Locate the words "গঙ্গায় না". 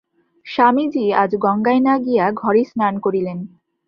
1.35-1.93